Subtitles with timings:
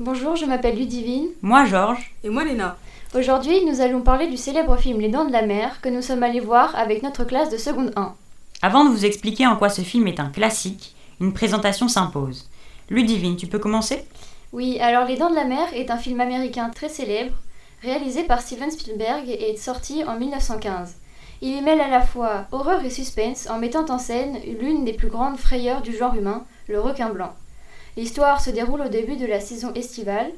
[0.00, 1.28] Bonjour, je m'appelle Ludivine.
[1.40, 2.12] Moi, Georges.
[2.24, 2.76] Et moi, Léna.
[3.14, 6.24] Aujourd'hui, nous allons parler du célèbre film Les Dents de la Mer que nous sommes
[6.24, 8.12] allés voir avec notre classe de seconde 1.
[8.60, 12.50] Avant de vous expliquer en quoi ce film est un classique, une présentation s'impose.
[12.90, 14.04] Ludivine, tu peux commencer?
[14.52, 17.36] Oui, alors Les Dents de la Mer est un film américain très célèbre,
[17.80, 20.96] réalisé par Steven Spielberg et est sorti en 1915.
[21.40, 24.94] Il y mêle à la fois horreur et suspense en mettant en scène l'une des
[24.94, 27.32] plus grandes frayeurs du genre humain, le requin blanc.
[27.96, 30.30] L'histoire se déroule au début de la saison estivale,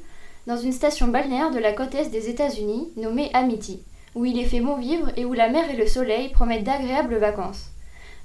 [0.45, 3.81] dans une station balnéaire de la côte est des États-Unis nommée Amity,
[4.15, 7.17] où il est fait bon vivre et où la mer et le soleil promettent d'agréables
[7.17, 7.71] vacances.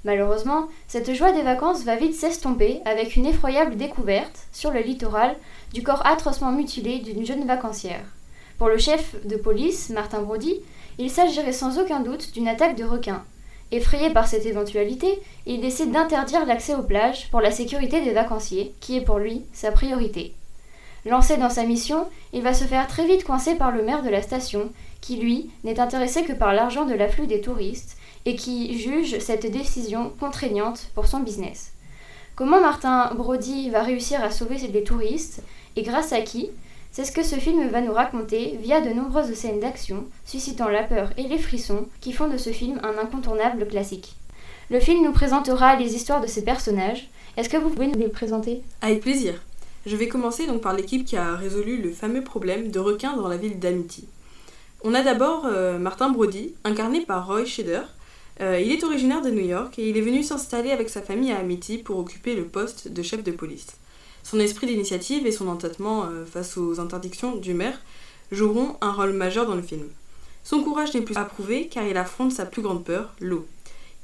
[0.05, 5.35] Malheureusement, cette joie des vacances va vite s'estomper avec une effroyable découverte, sur le littoral,
[5.73, 8.05] du corps atrocement mutilé d'une jeune vacancière.
[8.57, 10.61] Pour le chef de police, Martin Brody,
[10.99, 13.23] il s'agirait sans aucun doute d'une attaque de requins.
[13.73, 18.71] Effrayé par cette éventualité, il décide d'interdire l'accès aux plages pour la sécurité des vacanciers,
[18.79, 20.35] qui est pour lui sa priorité.
[21.07, 24.11] Lancé dans sa mission, il va se faire très vite coincer par le maire de
[24.11, 24.69] la station,
[25.01, 29.51] qui lui n'est intéressé que par l'argent de l'afflux des touristes et qui juge cette
[29.51, 31.71] décision contraignante pour son business.
[32.35, 35.41] Comment Martin Brody va réussir à sauver les touristes
[35.75, 36.51] et grâce à qui
[36.93, 40.83] c'est ce que ce film va nous raconter via de nombreuses scènes d'action, suscitant la
[40.83, 44.15] peur et les frissons qui font de ce film un incontournable classique.
[44.69, 47.09] Le film nous présentera les histoires de ces personnages.
[47.35, 48.61] Est-ce que vous pouvez nous les présenter?
[48.81, 49.41] Avec plaisir.
[49.87, 53.27] Je vais commencer donc par l'équipe qui a résolu le fameux problème de requins dans
[53.27, 54.07] la ville d'Amity.
[54.83, 57.81] On a d'abord euh, Martin Brody, incarné par Roy Scheider.
[58.39, 61.31] Euh, il est originaire de New York et il est venu s'installer avec sa famille
[61.31, 63.77] à Amity pour occuper le poste de chef de police.
[64.23, 67.79] Son esprit d'initiative et son entêtement euh, face aux interdictions du maire
[68.31, 69.87] joueront un rôle majeur dans le film.
[70.43, 73.45] Son courage n'est plus approuvé car il affronte sa plus grande peur, l'eau.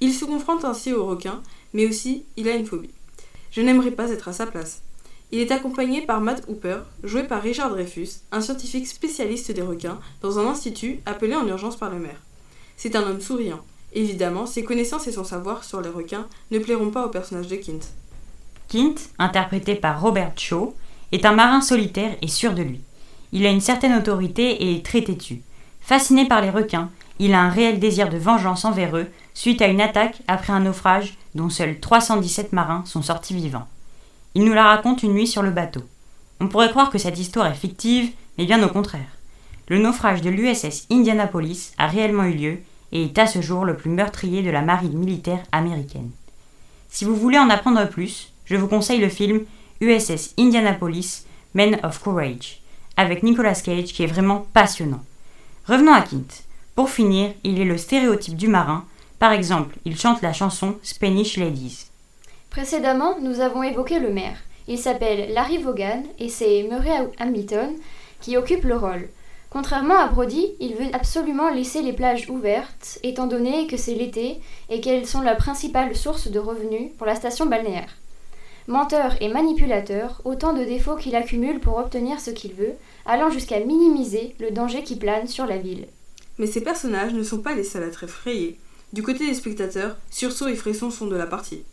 [0.02, 1.42] Il se confronte ainsi aux requins,
[1.73, 2.92] mais aussi il a une phobie.
[3.52, 4.81] Je n'aimerais pas être à sa place.
[5.31, 10.00] Il est accompagné par Matt Hooper, joué par Richard Dreyfus, un scientifique spécialiste des requins,
[10.22, 12.22] dans un institut appelé en urgence par le maire.
[12.78, 13.64] C'est un homme souriant.
[13.94, 17.58] Évidemment, ses connaissances et son savoir sur les requins ne plairont pas au personnage de
[17.58, 17.79] Kint.
[18.69, 20.75] Kint, interprété par Robert Shaw,
[21.12, 22.81] est un marin solitaire et sûr de lui.
[23.31, 25.41] Il a une certaine autorité et est très têtu.
[25.81, 29.68] Fasciné par les requins, il a un réel désir de vengeance envers eux suite à
[29.68, 33.68] une attaque après un naufrage dont seuls 317 marins sont sortis vivants.
[34.35, 35.81] Il nous la raconte une nuit sur le bateau.
[36.40, 39.18] On pourrait croire que cette histoire est fictive, mais bien au contraire.
[39.68, 42.59] Le naufrage de l'USS Indianapolis a réellement eu lieu
[42.91, 46.12] et est à ce jour le plus meurtrier de la marine militaire américaine.
[46.90, 49.45] Si vous voulez en apprendre plus, je vous conseille le film
[49.79, 52.61] USS Indianapolis, Men of Courage,
[52.97, 55.03] avec Nicolas Cage qui est vraiment passionnant.
[55.67, 56.43] Revenons à Kint.
[56.75, 58.85] Pour finir, il est le stéréotype du marin.
[59.19, 61.85] Par exemple, il chante la chanson Spanish Ladies.
[62.49, 64.37] Précédemment, nous avons évoqué le maire.
[64.67, 67.75] Il s'appelle Larry Vaughan et c'est Murray Hamilton
[68.21, 69.09] qui occupe le rôle.
[69.49, 74.39] Contrairement à Brody, il veut absolument laisser les plages ouvertes, étant donné que c'est l'été
[74.69, 77.95] et qu'elles sont la principale source de revenus pour la station balnéaire.
[78.69, 82.75] Menteur et manipulateur, autant de défauts qu'il accumule pour obtenir ce qu'il veut,
[83.07, 85.88] allant jusqu'à minimiser le danger qui plane sur la ville.
[86.38, 88.59] Mais ces personnages ne sont pas les seuls à être effrayés.
[88.94, 91.63] Du côté des spectateurs, sursauts et frissons sont de la partie.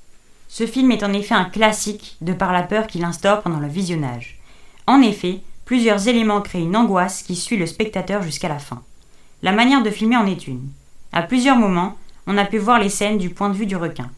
[0.49, 3.69] Ce film est en effet un classique de par la peur qu'il instaure pendant le
[3.69, 4.39] visionnage.
[4.87, 8.83] En effet, plusieurs éléments créent une angoisse qui suit le spectateur jusqu'à la fin.
[9.43, 10.67] La manière de filmer en est une.
[11.13, 14.11] À plusieurs moments, on a pu voir les scènes du point de vue du requin.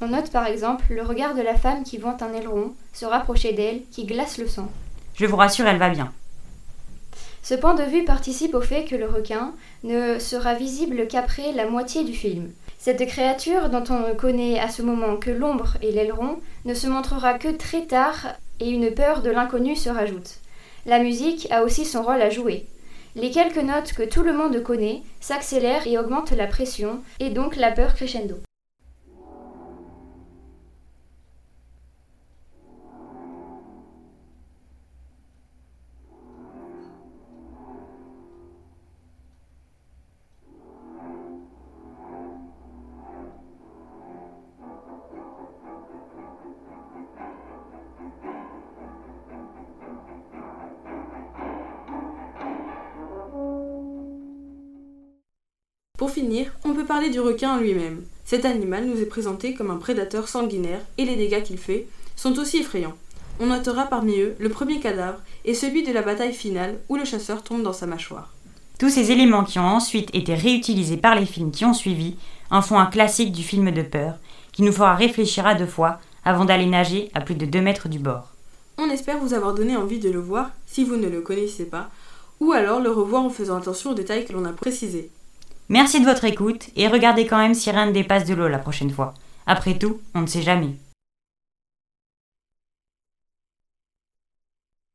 [0.00, 3.52] On note par exemple le regard de la femme qui vante un aileron, se rapprocher
[3.52, 4.70] d'elle, qui glace le sang.
[5.14, 6.12] Je vous rassure, elle va bien.
[7.42, 11.66] Ce point de vue participe au fait que le requin ne sera visible qu'après la
[11.66, 12.50] moitié du film.
[12.78, 16.86] Cette créature, dont on ne connaît à ce moment que l'ombre et l'aileron, ne se
[16.86, 20.40] montrera que très tard et une peur de l'inconnu se rajoute.
[20.84, 22.66] La musique a aussi son rôle à jouer.
[23.14, 27.56] Les quelques notes que tout le monde connaît s'accélèrent et augmentent la pression, et donc
[27.56, 28.36] la peur crescendo.
[56.06, 58.04] Pour finir, on peut parler du requin en lui-même.
[58.24, 62.38] Cet animal nous est présenté comme un prédateur sanguinaire et les dégâts qu'il fait sont
[62.38, 62.94] aussi effrayants.
[63.40, 67.04] On notera parmi eux le premier cadavre et celui de la bataille finale où le
[67.04, 68.32] chasseur tombe dans sa mâchoire.
[68.78, 72.14] Tous ces éléments qui ont ensuite été réutilisés par les films qui ont suivi
[72.52, 74.14] en font un classique du film de peur
[74.52, 77.88] qui nous fera réfléchir à deux fois avant d'aller nager à plus de 2 mètres
[77.88, 78.30] du bord.
[78.78, 81.90] On espère vous avoir donné envie de le voir si vous ne le connaissez pas,
[82.38, 85.10] ou alors le revoir en faisant attention aux détails que l'on a précisés.
[85.68, 88.58] Merci de votre écoute et regardez quand même si rien ne dépasse de l'eau la
[88.58, 89.14] prochaine fois.
[89.46, 90.76] Après tout, on ne sait jamais.